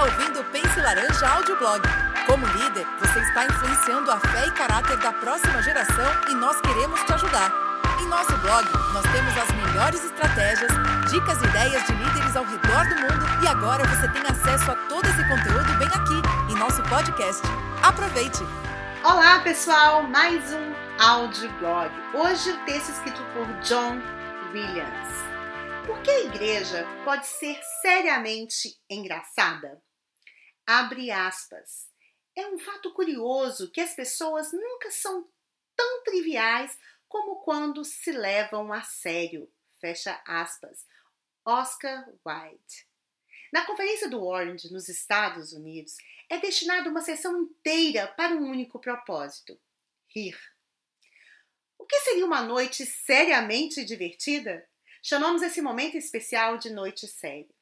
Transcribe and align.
está 0.00 0.04
ouvindo 0.04 0.40
o 0.40 0.44
Pense 0.44 0.80
Laranja 0.80 1.28
Audioblog. 1.28 1.82
Como 2.26 2.46
líder, 2.46 2.86
você 2.98 3.20
está 3.20 3.44
influenciando 3.44 4.10
a 4.10 4.18
fé 4.18 4.46
e 4.46 4.50
caráter 4.52 4.96
da 4.98 5.12
próxima 5.12 5.62
geração 5.62 6.10
e 6.30 6.34
nós 6.34 6.58
queremos 6.62 7.02
te 7.02 7.12
ajudar. 7.12 7.52
Em 8.00 8.06
nosso 8.06 8.34
blog, 8.38 8.66
nós 8.94 9.02
temos 9.12 9.36
as 9.36 9.50
melhores 9.54 10.02
estratégias, 10.02 10.70
dicas 11.10 11.42
e 11.42 11.46
ideias 11.46 11.84
de 11.84 11.92
líderes 11.92 12.34
ao 12.34 12.44
redor 12.44 12.88
do 12.88 12.94
mundo 12.94 13.44
e 13.44 13.46
agora 13.46 13.84
você 13.88 14.08
tem 14.08 14.22
acesso 14.22 14.70
a 14.70 14.74
todo 14.88 15.04
esse 15.04 15.28
conteúdo 15.28 15.78
bem 15.78 15.88
aqui, 15.88 16.52
em 16.52 16.56
nosso 16.56 16.82
podcast. 16.84 17.42
Aproveite! 17.82 18.42
Olá, 19.04 19.40
pessoal! 19.40 20.04
Mais 20.04 20.42
um 20.54 21.02
audioblog. 21.02 21.90
Hoje 22.14 22.52
o 22.52 22.64
texto 22.64 22.90
escrito 22.90 23.22
por 23.34 23.46
John 23.60 24.00
Williams. 24.52 25.08
Por 25.84 26.00
que 26.00 26.10
a 26.10 26.20
igreja 26.20 26.86
pode 27.04 27.26
ser 27.26 27.58
seriamente 27.82 28.70
engraçada? 28.88 29.78
Abre 30.72 31.10
aspas. 31.10 31.88
É 32.36 32.46
um 32.46 32.56
fato 32.56 32.94
curioso 32.94 33.72
que 33.72 33.80
as 33.80 33.92
pessoas 33.92 34.52
nunca 34.52 34.88
são 34.92 35.28
tão 35.74 36.04
triviais 36.04 36.78
como 37.08 37.40
quando 37.40 37.84
se 37.84 38.12
levam 38.12 38.72
a 38.72 38.80
sério. 38.80 39.50
Fecha 39.80 40.22
aspas. 40.24 40.86
Oscar 41.44 42.08
Wilde. 42.24 42.86
Na 43.52 43.66
conferência 43.66 44.08
do 44.08 44.24
Orange, 44.24 44.72
nos 44.72 44.88
Estados 44.88 45.52
Unidos, 45.52 45.96
é 46.28 46.38
destinada 46.38 46.88
uma 46.88 47.00
sessão 47.00 47.36
inteira 47.42 48.06
para 48.06 48.36
um 48.36 48.48
único 48.48 48.78
propósito: 48.78 49.60
rir. 50.06 50.38
O 51.76 51.84
que 51.84 51.98
seria 51.98 52.24
uma 52.24 52.42
noite 52.42 52.86
seriamente 52.86 53.84
divertida? 53.84 54.64
Chamamos 55.02 55.42
esse 55.42 55.60
momento 55.60 55.96
especial 55.96 56.58
de 56.58 56.70
noite 56.70 57.08
séria. 57.08 57.59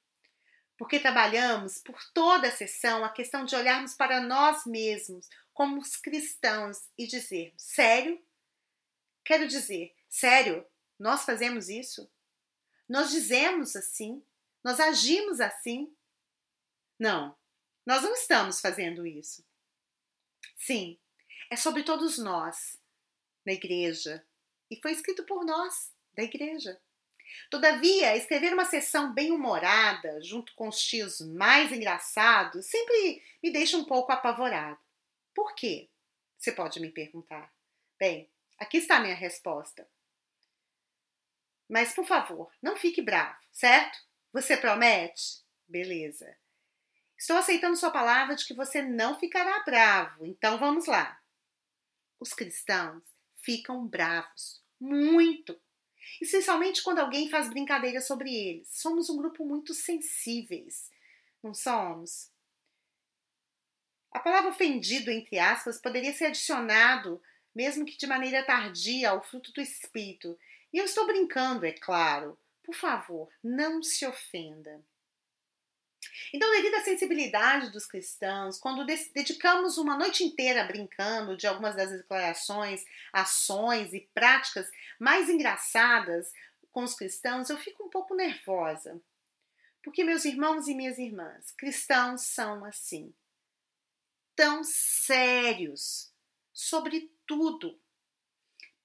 Porque 0.78 1.00
trabalhamos 1.00 1.78
por 1.78 2.00
toda 2.14 2.48
a 2.48 2.53
sessão 2.53 3.05
a 3.05 3.11
questão 3.11 3.44
de 3.44 3.56
olharmos 3.56 3.94
para 3.94 4.20
nós 4.20 4.64
mesmos 4.64 5.28
como 5.53 5.78
os 5.78 5.97
cristãos 5.97 6.89
e 6.97 7.06
dizermos: 7.06 7.61
sério? 7.61 8.25
Quero 9.25 9.48
dizer, 9.48 9.94
sério, 10.08 10.64
nós 10.98 11.25
fazemos 11.25 11.69
isso? 11.69 12.08
Nós 12.88 13.11
dizemos 13.11 13.75
assim? 13.75 14.25
Nós 14.64 14.78
agimos 14.80 15.41
assim? 15.41 15.92
Não, 16.98 17.36
nós 17.84 18.03
não 18.03 18.14
estamos 18.14 18.60
fazendo 18.60 19.06
isso. 19.06 19.44
Sim, 20.56 20.98
é 21.50 21.56
sobre 21.56 21.83
todos 21.83 22.19
nós, 22.19 22.78
na 23.44 23.53
igreja, 23.53 24.25
e 24.70 24.81
foi 24.81 24.92
escrito 24.92 25.25
por 25.25 25.44
nós, 25.44 25.92
da 26.14 26.22
igreja. 26.22 26.81
Todavia, 27.51 28.17
escrever 28.17 28.53
uma 28.53 28.65
sessão 28.65 29.12
bem-humorada, 29.12 30.21
junto 30.23 30.55
com 30.55 30.69
os 30.69 30.79
tios 30.79 31.21
mais 31.21 31.73
engraçados, 31.73 32.67
sempre 32.67 33.23
me 33.43 33.51
deixa 33.51 33.77
um 33.77 33.84
pouco 33.84 34.12
apavorado. 34.12 34.79
Por 35.34 35.55
quê? 35.55 35.89
Você 36.39 36.53
pode 36.53 36.81
me 36.81 36.91
perguntar. 36.91 37.53
Bem, 37.99 38.31
aqui 38.59 38.79
está 38.79 38.97
a 38.97 39.01
minha 39.01 39.15
resposta. 39.15 39.89
Mas, 41.69 41.95
por 41.95 42.06
favor, 42.06 42.51
não 42.62 42.77
fique 42.77 43.03
bravo, 43.03 43.39
certo? 43.53 43.99
Você 44.33 44.56
promete? 44.56 45.43
Beleza. 45.67 46.37
Estou 47.17 47.37
aceitando 47.37 47.77
sua 47.77 47.91
palavra 47.91 48.37
de 48.37 48.47
que 48.47 48.55
você 48.55 48.81
não 48.81 49.19
ficará 49.19 49.62
bravo, 49.65 50.25
então 50.25 50.59
vamos 50.59 50.87
lá. 50.87 51.21
Os 52.21 52.33
cristãos 52.33 53.03
ficam 53.43 53.87
bravos, 53.87 54.62
muito 54.81 55.61
especialmente 56.20 56.83
quando 56.83 56.98
alguém 56.98 57.28
faz 57.28 57.48
brincadeira 57.48 58.00
sobre 58.00 58.34
eles. 58.34 58.69
Somos 58.70 59.08
um 59.08 59.16
grupo 59.16 59.44
muito 59.44 59.74
sensíveis, 59.74 60.91
não 61.42 61.55
somos? 61.55 62.30
A 64.12 64.20
palavra 64.20 64.50
ofendido, 64.50 65.10
entre 65.10 65.38
aspas, 65.38 65.81
poderia 65.81 66.12
ser 66.12 66.26
adicionado, 66.26 67.22
mesmo 67.54 67.84
que 67.84 67.97
de 67.97 68.06
maneira 68.06 68.43
tardia, 68.43 69.10
ao 69.10 69.22
fruto 69.22 69.53
do 69.53 69.60
espírito. 69.60 70.38
E 70.72 70.78
eu 70.78 70.84
estou 70.84 71.06
brincando, 71.06 71.66
é 71.66 71.72
claro. 71.72 72.38
Por 72.62 72.75
favor, 72.75 73.28
não 73.43 73.82
se 73.82 74.06
ofenda. 74.06 74.82
Então, 76.33 76.51
devido 76.51 76.75
à 76.75 76.81
sensibilidade 76.83 77.71
dos 77.71 77.87
cristãos, 77.87 78.59
quando 78.59 78.84
dedicamos 78.84 79.79
uma 79.79 79.97
noite 79.97 80.25
inteira 80.25 80.65
brincando 80.65 81.37
de 81.37 81.47
algumas 81.47 81.77
das 81.77 81.91
declarações, 81.91 82.84
ações 83.12 83.93
e 83.93 84.01
práticas 84.15 84.69
mais 84.99 85.29
engraçadas 85.29 86.33
com 86.71 86.83
os 86.83 86.95
cristãos, 86.95 87.51
eu 87.51 87.56
fico 87.59 87.84
um 87.84 87.91
pouco 87.91 88.15
nervosa. 88.15 89.01
Porque, 89.83 90.05
meus 90.05 90.25
irmãos 90.25 90.69
e 90.69 90.75
minhas 90.75 90.99
irmãs, 90.99 91.51
cristãos 91.53 92.23
são 92.23 92.65
assim, 92.65 93.15
tão 94.37 94.62
sérios 94.62 96.12
sobre 96.53 97.11
tudo. 97.27 97.81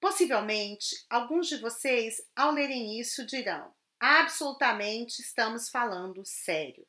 Possivelmente, 0.00 1.04
alguns 1.08 1.48
de 1.48 1.58
vocês, 1.58 2.20
ao 2.34 2.52
lerem 2.52 2.98
isso, 3.00 3.26
dirão: 3.26 3.74
absolutamente 3.98 5.20
estamos 5.20 5.68
falando 5.68 6.24
sério. 6.24 6.86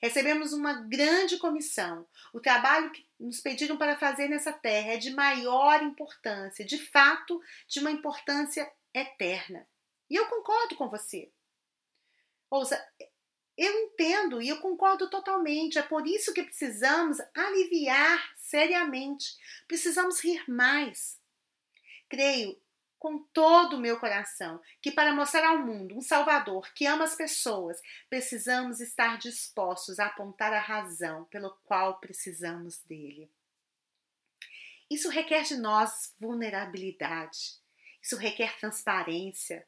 Recebemos 0.00 0.52
uma 0.52 0.72
grande 0.72 1.36
comissão. 1.36 2.08
O 2.32 2.40
trabalho 2.40 2.90
que 2.90 3.06
nos 3.18 3.40
pediram 3.40 3.76
para 3.76 3.98
fazer 3.98 4.28
nessa 4.28 4.52
terra 4.52 4.94
é 4.94 4.96
de 4.96 5.10
maior 5.10 5.82
importância, 5.82 6.64
de 6.64 6.78
fato, 6.78 7.40
de 7.68 7.80
uma 7.80 7.90
importância 7.90 8.70
eterna. 8.94 9.66
E 10.08 10.16
eu 10.16 10.26
concordo 10.26 10.74
com 10.74 10.88
você. 10.88 11.30
Ouça, 12.50 12.82
eu 13.56 13.72
entendo 13.84 14.40
e 14.40 14.48
eu 14.48 14.58
concordo 14.60 15.10
totalmente. 15.10 15.78
É 15.78 15.82
por 15.82 16.06
isso 16.06 16.32
que 16.32 16.42
precisamos 16.42 17.18
aliviar 17.34 18.32
seriamente. 18.38 19.36
Precisamos 19.68 20.18
rir 20.24 20.42
mais. 20.48 21.20
Creio 22.08 22.58
com 23.00 23.18
todo 23.32 23.76
o 23.76 23.80
meu 23.80 23.98
coração 23.98 24.60
que, 24.80 24.92
para 24.92 25.14
mostrar 25.14 25.48
ao 25.48 25.58
mundo 25.58 25.96
um 25.96 26.02
Salvador 26.02 26.70
que 26.74 26.86
ama 26.86 27.04
as 27.04 27.16
pessoas, 27.16 27.80
precisamos 28.10 28.78
estar 28.78 29.16
dispostos 29.16 29.98
a 29.98 30.06
apontar 30.06 30.52
a 30.52 30.60
razão 30.60 31.24
pelo 31.24 31.50
qual 31.64 31.98
precisamos 31.98 32.78
dele. 32.82 33.28
Isso 34.90 35.08
requer 35.08 35.44
de 35.44 35.56
nós 35.56 36.14
vulnerabilidade, 36.20 37.58
isso 38.02 38.16
requer 38.16 38.58
transparência, 38.58 39.66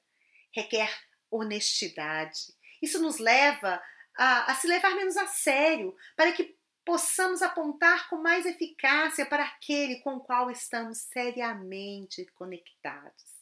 requer 0.55 0.95
honestidade. 1.31 2.53
Isso 2.83 3.01
nos 3.01 3.19
leva 3.19 3.83
a, 4.15 4.53
a 4.53 4.55
se 4.57 4.67
levar 4.67 4.95
menos 4.95 5.17
a 5.17 5.27
sério, 5.27 5.97
para 6.15 6.33
que 6.33 6.55
possamos 6.85 7.43
apontar 7.43 8.09
com 8.09 8.17
mais 8.17 8.45
eficácia 8.45 9.25
para 9.27 9.45
aquele 9.45 10.01
com 10.01 10.17
o 10.17 10.21
qual 10.21 10.51
estamos 10.51 10.99
seriamente 10.99 12.25
conectados. 12.35 13.33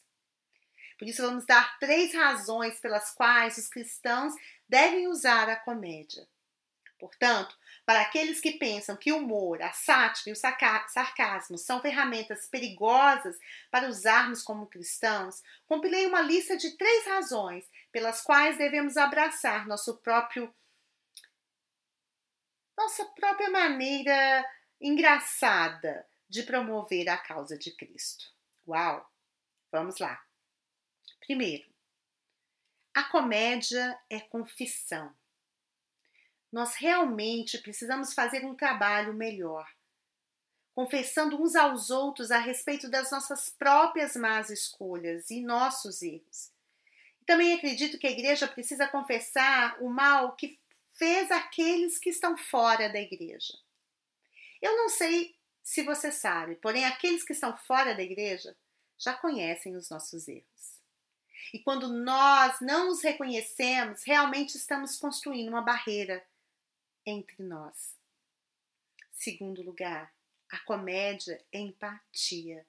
Por 0.98 1.08
isso, 1.08 1.22
vamos 1.22 1.46
dar 1.46 1.78
três 1.78 2.14
razões 2.14 2.78
pelas 2.78 3.10
quais 3.12 3.56
os 3.56 3.68
cristãos 3.68 4.34
devem 4.68 5.08
usar 5.08 5.48
a 5.48 5.56
comédia. 5.56 6.28
Portanto, 6.98 7.56
para 7.86 8.02
aqueles 8.02 8.38
que 8.38 8.52
pensam 8.52 8.94
que 8.94 9.10
o 9.10 9.16
humor, 9.16 9.62
a 9.62 9.72
sátira 9.72 10.28
e 10.28 10.32
o 10.32 10.36
sarcasmo 10.36 11.56
são 11.56 11.80
ferramentas 11.80 12.46
perigosas 12.46 13.38
para 13.70 13.88
usarmos 13.88 14.42
como 14.42 14.66
cristãos, 14.66 15.42
compilei 15.66 16.04
uma 16.04 16.20
lista 16.20 16.58
de 16.58 16.76
três 16.76 17.06
razões 17.06 17.64
pelas 17.90 18.20
quais 18.20 18.58
devemos 18.58 18.98
abraçar 18.98 19.66
nosso 19.66 19.96
próprio 19.96 20.54
nossa 22.76 23.04
própria 23.06 23.50
maneira 23.50 24.46
engraçada 24.80 26.06
de 26.28 26.42
promover 26.42 27.08
a 27.08 27.18
causa 27.18 27.58
de 27.58 27.70
Cristo. 27.76 28.24
Uau! 28.66 29.08
Vamos 29.72 29.98
lá. 29.98 30.20
Primeiro, 31.20 31.68
a 32.94 33.04
comédia 33.04 33.98
é 34.08 34.20
confissão. 34.20 35.14
Nós 36.52 36.74
realmente 36.74 37.58
precisamos 37.58 38.12
fazer 38.12 38.44
um 38.44 38.54
trabalho 38.54 39.14
melhor, 39.14 39.68
confessando 40.74 41.40
uns 41.40 41.54
aos 41.54 41.90
outros 41.90 42.30
a 42.30 42.38
respeito 42.38 42.90
das 42.90 43.10
nossas 43.10 43.48
próprias 43.48 44.16
más 44.16 44.50
escolhas 44.50 45.30
e 45.30 45.40
nossos 45.40 46.02
erros. 46.02 46.52
Também 47.24 47.54
acredito 47.54 47.98
que 47.98 48.06
a 48.06 48.10
igreja 48.10 48.48
precisa 48.48 48.88
confessar 48.88 49.80
o 49.80 49.88
mal 49.88 50.34
que 50.34 50.59
fez 50.92 51.30
aqueles 51.30 51.98
que 51.98 52.10
estão 52.10 52.36
fora 52.36 52.88
da 52.88 53.00
igreja. 53.00 53.58
Eu 54.60 54.76
não 54.76 54.88
sei 54.88 55.34
se 55.62 55.82
você 55.82 56.10
sabe, 56.10 56.56
porém, 56.56 56.84
aqueles 56.84 57.22
que 57.22 57.32
estão 57.32 57.56
fora 57.56 57.94
da 57.94 58.02
igreja 58.02 58.56
já 58.98 59.14
conhecem 59.14 59.76
os 59.76 59.88
nossos 59.88 60.28
erros. 60.28 60.80
E 61.52 61.58
quando 61.58 61.88
nós 61.88 62.60
não 62.60 62.90
os 62.90 63.02
reconhecemos, 63.02 64.04
realmente 64.04 64.56
estamos 64.56 64.96
construindo 64.96 65.48
uma 65.48 65.62
barreira 65.62 66.24
entre 67.04 67.42
nós. 67.42 67.96
Segundo 69.10 69.62
lugar, 69.62 70.14
a 70.50 70.58
comédia 70.60 71.44
é 71.52 71.58
empatia. 71.58 72.66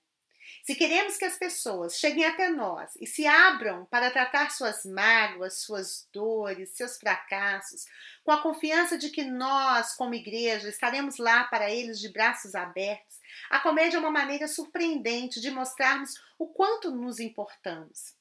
Se 0.64 0.76
queremos 0.76 1.18
que 1.18 1.26
as 1.26 1.38
pessoas 1.38 1.98
cheguem 1.98 2.26
até 2.26 2.50
nós 2.50 2.92
e 3.00 3.08
se 3.08 3.26
abram 3.26 3.86
para 3.86 4.12
tratar 4.12 4.52
suas 4.52 4.86
mágoas, 4.86 5.62
suas 5.62 6.08
dores, 6.14 6.76
seus 6.76 6.98
fracassos, 6.98 7.86
com 8.24 8.32
a 8.32 8.42
confiança 8.42 8.98
de 8.98 9.10
que 9.10 9.24
nós, 9.24 9.96
como 9.96 10.14
igreja, 10.14 10.70
estaremos 10.70 11.18
lá 11.18 11.46
para 11.46 11.72
eles 11.72 12.00
de 12.00 12.10
braços 12.10 12.56
abertos, 12.56 13.20
a 13.50 13.60
comédia 13.60 13.98
é 13.98 14.00
uma 14.00 14.12
maneira 14.12 14.48
surpreendente 14.48 15.40
de 15.40 15.52
mostrarmos 15.52 16.14
o 16.38 16.48
quanto 16.48 16.92
nos 16.92 17.20
importamos. 17.20 18.16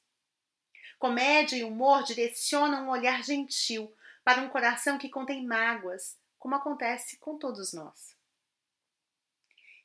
Comédia 0.97 1.57
e 1.57 1.63
humor 1.63 2.03
direcionam 2.03 2.85
um 2.85 2.89
olhar 2.89 3.23
gentil 3.23 3.93
para 4.23 4.41
um 4.41 4.49
coração 4.49 4.97
que 4.97 5.09
contém 5.09 5.45
mágoas, 5.45 6.17
como 6.37 6.55
acontece 6.55 7.17
com 7.17 7.37
todos 7.37 7.73
nós. 7.73 8.20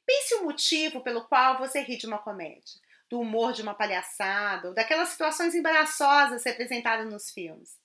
Pense 0.07 0.35
o 0.37 0.45
motivo 0.45 1.01
pelo 1.01 1.25
qual 1.25 1.59
você 1.59 1.81
ri 1.81 1.97
de 1.97 2.07
uma 2.07 2.19
comédia, 2.19 2.81
do 3.11 3.21
humor 3.21 3.53
de 3.53 3.63
uma 3.63 3.75
palhaçada 3.75 4.69
ou 4.69 4.75
daquelas 4.75 5.09
situações 5.09 5.55
embaraçosas 5.55 6.45
representadas 6.45 7.11
nos 7.11 7.31
filmes. 7.31 7.77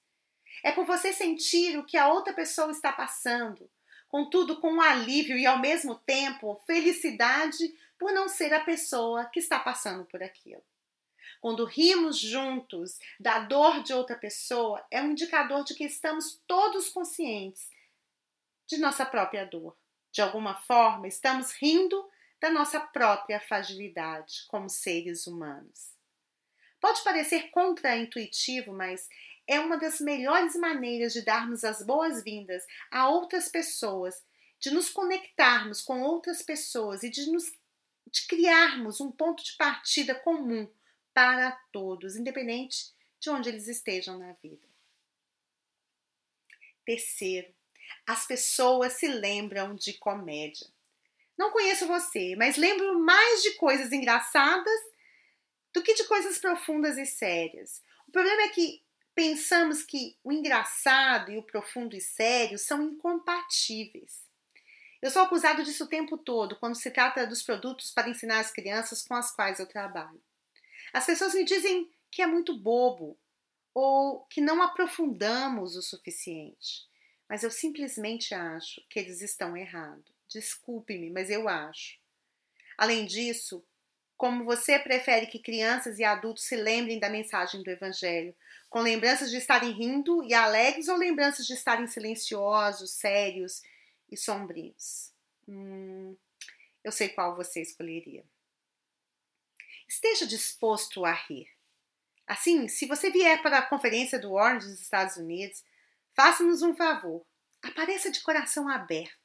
É 0.63 0.71
por 0.71 0.85
você 0.85 1.11
sentir 1.11 1.77
o 1.77 1.83
que 1.83 1.97
a 1.97 2.07
outra 2.07 2.33
pessoa 2.33 2.69
está 2.69 2.91
passando, 2.91 3.69
contudo 4.07 4.59
com 4.59 4.73
um 4.73 4.81
alívio 4.81 5.37
e 5.37 5.45
ao 5.45 5.57
mesmo 5.57 5.95
tempo 5.95 6.61
felicidade 6.67 7.73
por 7.97 8.11
não 8.11 8.27
ser 8.27 8.53
a 8.53 8.59
pessoa 8.59 9.25
que 9.25 9.39
está 9.39 9.59
passando 9.59 10.05
por 10.05 10.21
aquilo. 10.21 10.63
Quando 11.39 11.65
rimos 11.65 12.19
juntos 12.19 12.99
da 13.19 13.39
dor 13.39 13.81
de 13.81 13.93
outra 13.93 14.15
pessoa, 14.15 14.85
é 14.91 15.01
um 15.01 15.11
indicador 15.11 15.63
de 15.63 15.73
que 15.73 15.85
estamos 15.85 16.39
todos 16.45 16.89
conscientes 16.89 17.67
de 18.67 18.77
nossa 18.77 19.03
própria 19.05 19.43
dor. 19.43 19.75
De 20.11 20.21
alguma 20.21 20.55
forma, 20.55 21.07
estamos 21.07 21.51
rindo 21.53 22.07
da 22.41 22.49
nossa 22.49 22.79
própria 22.79 23.39
fragilidade 23.39 24.45
como 24.47 24.67
seres 24.67 25.27
humanos. 25.27 25.93
Pode 26.79 27.03
parecer 27.03 27.51
contraintuitivo, 27.51 28.73
mas 28.73 29.07
é 29.45 29.59
uma 29.59 29.77
das 29.77 30.01
melhores 30.01 30.55
maneiras 30.55 31.13
de 31.13 31.21
darmos 31.21 31.63
as 31.63 31.85
boas-vindas 31.85 32.65
a 32.89 33.07
outras 33.07 33.47
pessoas, 33.47 34.23
de 34.59 34.71
nos 34.71 34.89
conectarmos 34.89 35.81
com 35.81 36.01
outras 36.01 36.41
pessoas 36.41 37.03
e 37.03 37.11
de, 37.11 37.31
nos, 37.31 37.45
de 38.07 38.25
criarmos 38.27 38.99
um 38.99 39.11
ponto 39.11 39.43
de 39.43 39.55
partida 39.55 40.15
comum 40.15 40.67
para 41.13 41.51
todos, 41.71 42.15
independente 42.15 42.91
de 43.19 43.29
onde 43.29 43.49
eles 43.49 43.67
estejam 43.67 44.17
na 44.17 44.33
vida. 44.33 44.67
Terceiro, 46.83 47.53
as 48.07 48.25
pessoas 48.25 48.93
se 48.93 49.07
lembram 49.07 49.75
de 49.75 49.93
comédia. 49.93 50.67
Não 51.41 51.49
conheço 51.49 51.87
você, 51.87 52.35
mas 52.35 52.55
lembro 52.55 52.99
mais 52.99 53.41
de 53.41 53.55
coisas 53.55 53.91
engraçadas 53.91 54.79
do 55.73 55.81
que 55.81 55.95
de 55.95 56.03
coisas 56.03 56.37
profundas 56.37 56.99
e 56.99 57.05
sérias. 57.07 57.81
O 58.07 58.11
problema 58.11 58.43
é 58.43 58.49
que 58.49 58.83
pensamos 59.15 59.81
que 59.81 60.15
o 60.23 60.31
engraçado 60.31 61.31
e 61.31 61.39
o 61.39 61.43
profundo 61.43 61.95
e 61.95 61.99
sério 61.99 62.59
são 62.59 62.83
incompatíveis. 62.83 64.23
Eu 65.01 65.09
sou 65.09 65.23
acusado 65.23 65.63
disso 65.63 65.85
o 65.85 65.89
tempo 65.89 66.15
todo 66.15 66.57
quando 66.57 66.75
se 66.75 66.91
trata 66.91 67.25
dos 67.25 67.41
produtos 67.41 67.89
para 67.89 68.07
ensinar 68.07 68.39
as 68.39 68.51
crianças 68.51 69.01
com 69.01 69.15
as 69.15 69.35
quais 69.35 69.59
eu 69.59 69.65
trabalho. 69.65 70.21
As 70.93 71.07
pessoas 71.07 71.33
me 71.33 71.43
dizem 71.43 71.91
que 72.11 72.21
é 72.21 72.27
muito 72.27 72.55
bobo 72.55 73.17
ou 73.73 74.27
que 74.29 74.41
não 74.41 74.61
aprofundamos 74.61 75.75
o 75.75 75.81
suficiente, 75.81 76.87
mas 77.27 77.41
eu 77.41 77.49
simplesmente 77.49 78.31
acho 78.35 78.79
que 78.87 78.99
eles 78.99 79.21
estão 79.21 79.57
errados. 79.57 80.20
Desculpe-me, 80.31 81.09
mas 81.09 81.29
eu 81.29 81.49
acho. 81.49 81.99
Além 82.77 83.05
disso, 83.05 83.63
como 84.15 84.45
você 84.45 84.79
prefere 84.79 85.27
que 85.27 85.39
crianças 85.39 85.99
e 85.99 86.03
adultos 86.03 86.45
se 86.45 86.55
lembrem 86.55 86.99
da 86.99 87.09
mensagem 87.09 87.61
do 87.61 87.69
Evangelho, 87.69 88.33
com 88.69 88.79
lembranças 88.79 89.29
de 89.29 89.37
estarem 89.37 89.71
rindo 89.71 90.23
e 90.23 90.33
alegres 90.33 90.87
ou 90.87 90.95
lembranças 90.95 91.45
de 91.45 91.53
estarem 91.53 91.85
silenciosos, 91.85 92.91
sérios 92.91 93.61
e 94.09 94.15
sombrios? 94.15 95.11
Hum, 95.47 96.15
eu 96.81 96.91
sei 96.93 97.09
qual 97.09 97.35
você 97.35 97.61
escolheria. 97.61 98.23
Esteja 99.87 100.25
disposto 100.25 101.03
a 101.03 101.11
rir. 101.11 101.49
Assim, 102.25 102.69
se 102.69 102.85
você 102.85 103.11
vier 103.11 103.41
para 103.41 103.57
a 103.57 103.67
conferência 103.67 104.17
do 104.17 104.31
Orange 104.31 104.67
dos 104.67 104.81
Estados 104.81 105.17
Unidos, 105.17 105.61
faça-nos 106.13 106.61
um 106.61 106.73
favor. 106.73 107.25
Apareça 107.61 108.09
de 108.09 108.21
coração 108.21 108.69
aberto 108.69 109.20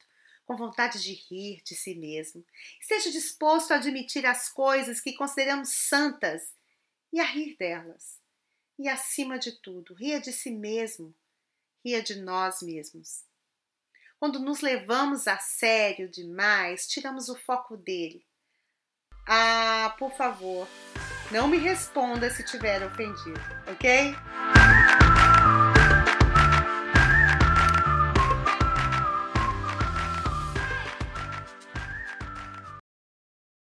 com 0.46 0.56
vontade 0.56 1.02
de 1.02 1.12
rir 1.12 1.60
de 1.62 1.74
si 1.74 1.94
mesmo. 1.96 2.44
Esteja 2.80 3.10
disposto 3.10 3.72
a 3.72 3.76
admitir 3.76 4.24
as 4.24 4.48
coisas 4.48 5.00
que 5.00 5.12
consideramos 5.12 5.70
santas 5.70 6.54
e 7.12 7.20
a 7.20 7.24
rir 7.24 7.56
delas. 7.58 8.18
E, 8.78 8.88
acima 8.88 9.38
de 9.38 9.52
tudo, 9.60 9.94
ria 9.94 10.20
de 10.20 10.32
si 10.32 10.50
mesmo, 10.50 11.14
ria 11.84 12.02
de 12.02 12.20
nós 12.20 12.62
mesmos. 12.62 13.24
Quando 14.18 14.38
nos 14.38 14.60
levamos 14.60 15.26
a 15.26 15.38
sério 15.38 16.08
demais, 16.08 16.86
tiramos 16.86 17.28
o 17.28 17.34
foco 17.34 17.76
dele. 17.76 18.24
Ah, 19.28 19.94
por 19.98 20.12
favor, 20.12 20.68
não 21.32 21.48
me 21.48 21.56
responda 21.56 22.30
se 22.30 22.44
tiver 22.44 22.82
ofendido, 22.82 23.40
ok? 23.66 24.14